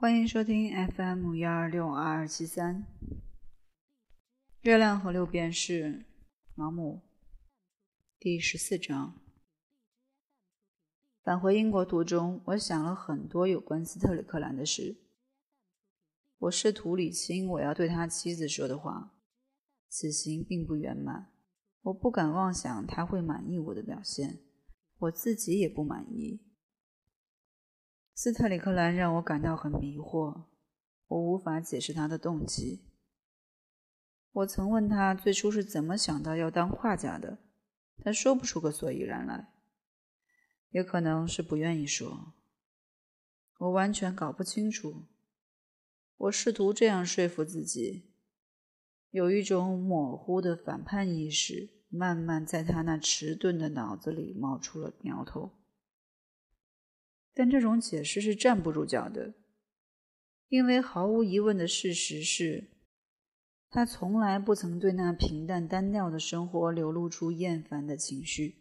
[0.00, 2.86] 欢迎收听 FM 幺二六二二七三。
[4.60, 6.06] 月亮和六便士，
[6.54, 7.02] 毛姆，
[8.16, 9.20] 第十四章。
[11.24, 14.98] 返回英国途中，我想了很多有关斯特里克兰的事。
[16.38, 19.16] 我试图理清我要对他妻子说的话。
[19.88, 21.32] 此行并不圆满，
[21.82, 24.38] 我不敢妄想他会满意我的表现，
[24.98, 26.44] 我自己也不满意。
[28.20, 30.46] 斯特里克兰让我感到很迷惑，
[31.06, 32.82] 我无法解释他的动机。
[34.32, 37.38] 我曾问他最初是怎么想到要当画家的，
[38.02, 39.52] 他说不出个所以然来，
[40.70, 42.34] 也可能是不愿意说。
[43.58, 45.04] 我完全搞不清楚。
[46.16, 48.10] 我试图这样说服自己，
[49.10, 55.52] 有一种模糊的反叛意识慢慢在他那迟钝的脑子里冒出了苗头。
[57.38, 59.32] 但这种解释是站不住脚的，
[60.48, 62.64] 因为毫无疑问的事实是，
[63.70, 68.56] 他从来不曾对那平淡单调的生活流露出厌烦的情绪。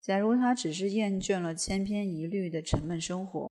[0.00, 3.48] 假如他只是厌倦了千篇一律的沉闷生活，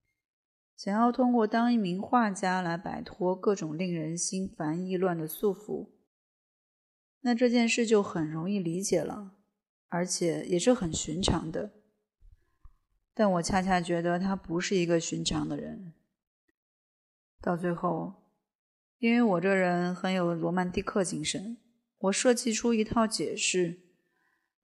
[0.75, 5.91] 想要通过当一名画家来摆脱各种令人心烦意乱的束缚，
[7.21, 9.37] 那这件事就很容易理解了，
[9.87, 11.84] 而且也是很寻常的。
[13.17, 15.93] 但我恰恰觉得他不是一个寻常的人。
[17.41, 18.15] 到最后，
[18.99, 21.57] 因为我这人很有罗曼蒂克精神，
[21.97, 23.79] 我设计出一套解释。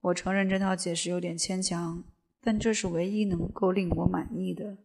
[0.01, 2.03] 我承认这套解释有点牵强，
[2.41, 4.79] 但这是唯一能够令我满意的。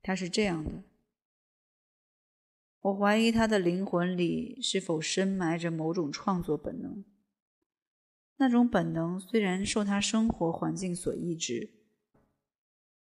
[0.00, 0.84] 他是这样的：
[2.80, 7.04] 我怀疑他的灵魂里是否深埋着某种创作本能。
[8.38, 11.81] 那种本能虽然受他生活环境所抑制。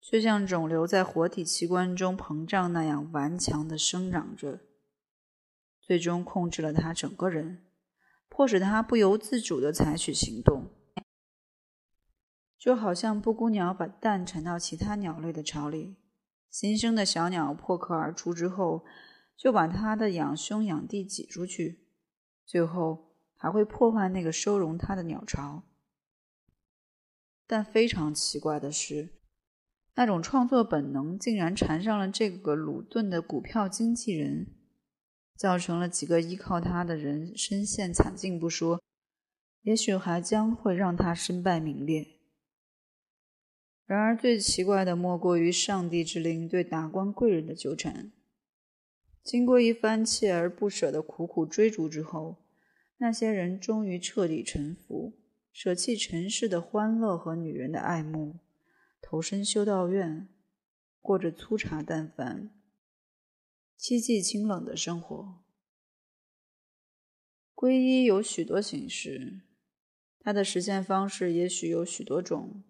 [0.01, 4.61] 却像肿瘤在活体器官中膨胀那样顽强地生长着，
[5.81, 7.67] 最终控制了他整个人，
[8.29, 10.71] 迫使他不由自主地采取行动，
[12.57, 15.97] 就好像布谷鸟把蛋产到其他鸟类的巢里，
[16.49, 18.85] 新生的小鸟破壳而出之后，
[19.37, 21.87] 就把它的养兄养弟挤出去，
[22.47, 25.65] 最后还会破坏那个收容它的鸟巢。
[27.47, 29.18] 但非常奇怪的是。
[29.99, 34.47] 那种创作本能竟然缠上了这个鲁顿的股票经纪人，
[35.35, 38.81] 造成了几个依靠他的人身陷惨境不说，
[39.63, 42.07] 也许还将会让他身败名裂。
[43.87, 48.13] 然而，最奇怪的莫过于上帝之灵对达官贵人的纠缠。
[49.25, 52.37] 经过一番锲而不舍的苦苦追逐之后，
[52.99, 55.19] 那些人终于彻底臣服，
[55.53, 58.37] 舍弃尘世的欢乐和女人的爱慕。
[59.11, 60.29] 投身修道院，
[61.01, 62.51] 过着粗茶淡饭、
[63.81, 65.43] 凄寂清冷的生活。
[67.55, 69.41] 皈依有许多形式，
[70.21, 72.63] 它的实现方式也许有许多种。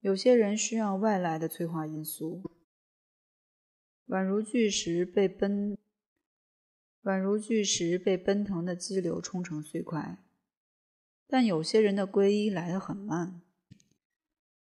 [0.00, 2.42] 有些人需要外来的催化因素，
[4.08, 5.78] 宛如巨石被奔，
[7.04, 10.22] 宛如巨石被奔腾的激流冲成碎块。
[11.26, 13.40] 但有些人的皈依来得很慢。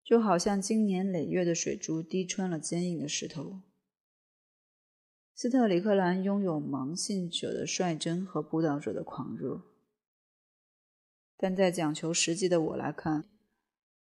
[0.05, 3.61] 就好像经年累月的水珠滴穿了坚硬的石头。
[5.34, 9.62] 斯特里克兰拥有盲信者的率真和布道者的狂热，
[11.37, 13.25] 但在讲求实际的我来看，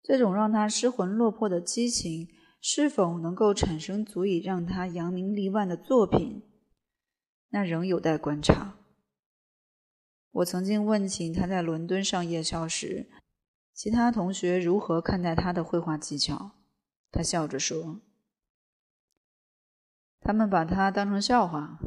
[0.03, 2.29] 这种让他失魂落魄的激情
[2.61, 6.43] 是否能够产生足以让他扬名立万的作品，
[7.49, 8.79] 那仍有待观察。
[10.31, 13.11] 我曾经问起他在伦敦上夜校时。
[13.77, 16.53] 其他同学如何看待他的绘画技巧？
[17.13, 18.01] 他笑着说
[20.19, 21.79] ：“他们把他当成笑话。”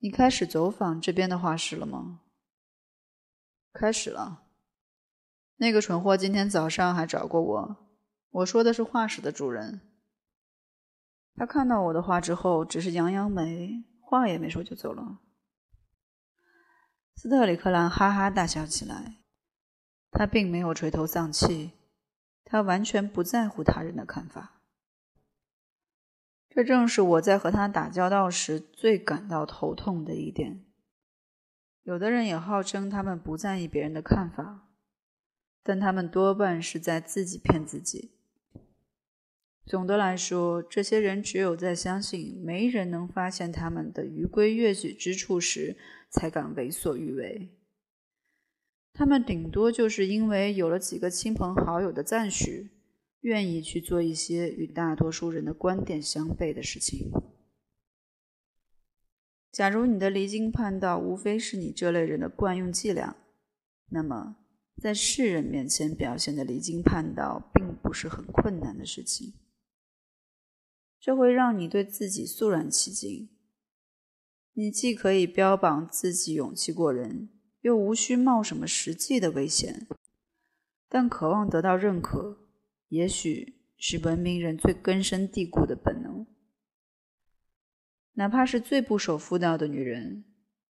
[0.00, 2.20] 你开始走访这边的画室了吗？
[3.72, 4.42] 开始了。
[5.56, 7.88] 那个蠢货今天早上还找过我。
[8.28, 9.80] 我说的是画室的主人。
[11.34, 15.20] 他看到我的画之后，只是扬扬眉，话也没说就走了。
[17.16, 19.17] 斯特里克兰哈哈大笑起来。
[20.18, 21.74] 他并没有垂头丧气，
[22.44, 24.60] 他完全不在乎他人的看法。
[26.50, 30.64] 这正是我在和他打交道时最感到头痛的一点。
[31.84, 34.68] 有的人也号称他们不在意别人的看法，
[35.62, 38.10] 但他们多半是在自己骗自己。
[39.66, 45.76] 总的来说，这些人只有在相信没人能发现他们的余规越矩之处时，
[46.10, 47.54] 才敢为所欲为。
[48.92, 52.70] 他们顶多就是因为有了几个亲朋好友的赞许，
[53.20, 57.10] 愿意去做一些与大多数人的观点相悖的事情。
[59.52, 63.16] 假如你的离经叛道无非是你这类人的惯用伎俩，
[63.90, 64.36] 那么
[64.80, 69.34] 在世人面前表现的离经叛道并不是很困难的事情。
[71.00, 73.28] 这会让你对自己肃然起敬。
[74.52, 77.28] 你既可以标榜自己勇气过人，
[77.60, 79.86] 又无需冒什么实际的危险，
[80.88, 82.38] 但渴望得到认可，
[82.88, 86.26] 也许是文明人最根深蒂固的本能。
[88.14, 90.24] 哪怕是最不守妇道的女人，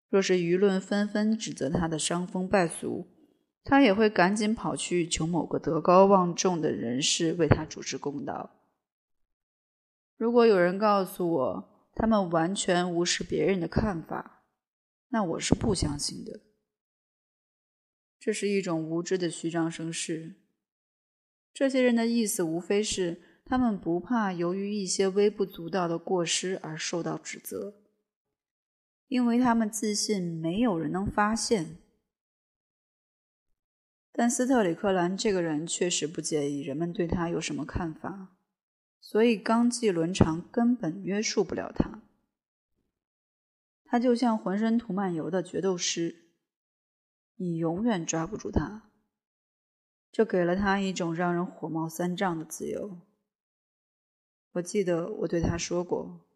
[0.09, 3.07] 若是舆论纷纷指责她的伤风败俗，
[3.63, 8.51] 她也会赶紧跑去求某个德高望重的人士为她主持公道。
[10.17, 14.43] 如果有人告诉我他们完全无视别人的看法，
[15.09, 16.41] 那我是不相信的。
[18.19, 20.35] 这是一种无知的虚张声势。
[21.53, 23.21] 这些人的意思无非是。
[23.45, 27.73] 他们不怕由于一些微不足道的过失而受到指责，
[29.07, 31.77] 因为他们自信没有人能发现。
[34.11, 38.35] 但斯特里克兰这个人确实不介意人们对他有什么看法，
[39.01, 42.03] 所以纲纪伦常根本约束不了他。
[43.83, 46.28] 他就像浑身涂满油的决斗师，
[47.41, 48.91] 你永远抓不住他。
[50.11, 52.99] 这给了他一种让人火冒三丈的自由。
[54.53, 56.27] 我记得我对他说过：“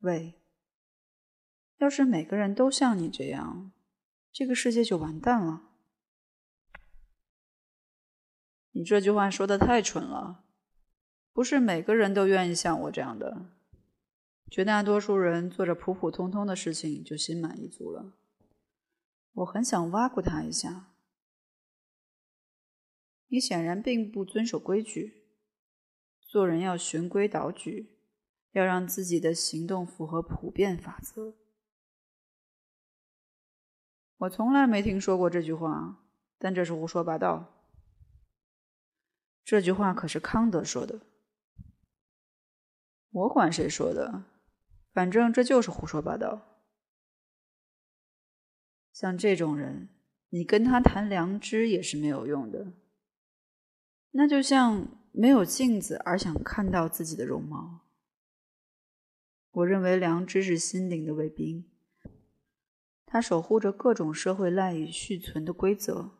[0.00, 0.34] 喂，
[1.76, 3.70] 要是每个人都像你这样，
[4.32, 5.70] 这个世界就完蛋了。”
[8.72, 10.44] 你这句话说的太蠢了，
[11.32, 13.52] 不是每个人都愿意像我这样的。
[14.50, 18.14] 绝大多数人做着普普通通的事情就心满意足了。
[19.38, 20.86] 我很想挖苦他一下。
[23.28, 25.26] 你显然并不遵守规矩。
[26.26, 27.98] 做人要循规蹈矩，
[28.50, 31.36] 要让自己的行动符合普遍法则。
[34.18, 36.04] 我从来没听说过这句话，
[36.38, 37.54] 但这是胡说八道。
[39.44, 41.00] 这句话可是康德说的。
[43.10, 44.24] 我管谁说的，
[44.92, 46.47] 反正这就是胡说八道。
[48.98, 49.90] 像这种人，
[50.30, 52.72] 你跟他谈良知也是没有用的。
[54.10, 54.88] 那就像……
[55.10, 57.80] 没有镜子而想看到自己的容貌。
[59.50, 61.68] 我认为良知是心灵的卫兵，
[63.04, 66.18] 它守护着各种社会赖以续存的规则。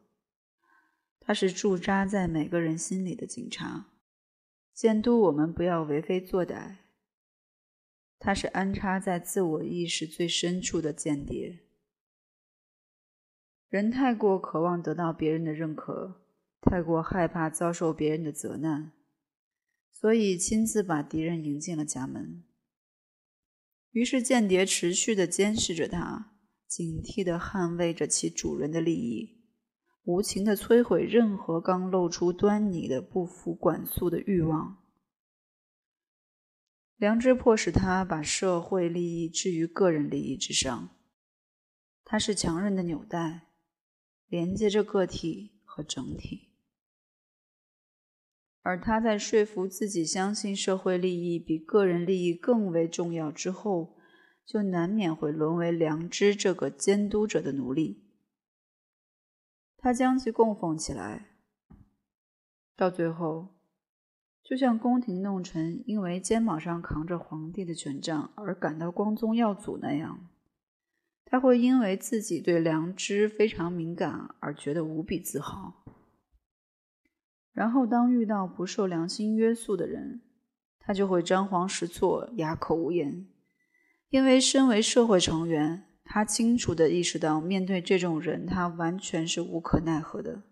[1.20, 3.86] 它是驻扎在每个人心里的警察，
[4.72, 6.78] 监督我们不要为非作歹。
[8.18, 11.67] 它是安插在自我意识最深处的间谍。
[13.68, 16.22] 人太过渴望得到别人的认可。
[16.60, 18.92] 太过害怕遭受别人的责难，
[19.92, 22.42] 所以亲自把敌人迎进了家门。
[23.92, 26.32] 于是间谍持续地监视着他，
[26.66, 29.38] 警惕地捍卫着其主人的利益，
[30.02, 34.78] 无情地摧毁任何刚露出端倪的不服管束的欲望。
[36.96, 40.90] 良知迫使他把社会利益置于个人利益之上，
[42.04, 43.47] 它是强韧的纽带，
[44.28, 46.48] 连接着个体和整体。
[48.62, 53.96] 而他在说服自己相信社会利益比个人利益更为重要之后，
[54.44, 58.04] 就难免会沦为良知这个监督者的奴隶。
[59.78, 61.38] 他将其供奉起来，
[62.76, 63.54] 到最后，
[64.42, 70.28] 就像宫廷弄臣因为肩膀上扛着皇帝的权杖而感到光宗耀祖那样，
[71.30, 75.84] 他会因为自己对良知非常敏感而觉得无比自豪。
[77.52, 80.22] 然后，当遇到不受良心约束的人，
[80.78, 83.26] 他就会张皇失措、哑口无言。
[84.08, 90.44] 因为身为社会成员，他清楚地意识到，面对这种人，他完全是无可奈何的。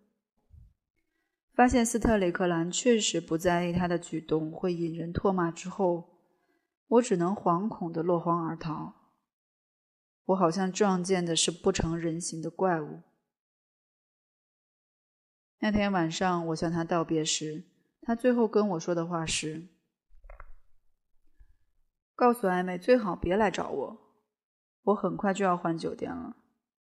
[1.54, 6.18] 发现斯特里克兰确实不在意他的举动会引人唾骂之后，
[6.86, 8.95] 我只能惶恐地落荒而逃。
[10.26, 13.02] 我好像撞见的是不成人形的怪物。
[15.58, 17.64] 那天晚上，我向他道别时，
[18.02, 19.68] 他最后跟我说的话是
[22.14, 23.98] ：“告诉艾美最好别来找我，
[24.82, 26.36] 我很快就要换酒店了，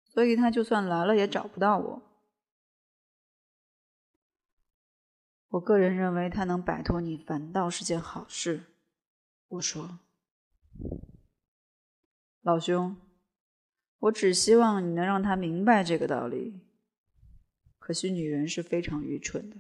[0.04, 2.02] 所以他就算来了也找不到我。”
[5.50, 8.68] 我个人认为他能摆脱你反倒是件好事。
[9.48, 10.00] 我说
[12.42, 12.96] ：“老兄，
[14.02, 16.60] 我只希望你能让他明白这个道理
[17.78, 19.58] 可惜女人是非常愚蠢的。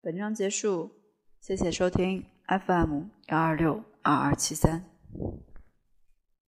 [0.00, 0.90] 本章结束
[1.40, 4.84] 谢谢收听 fm 幺二六二二七三。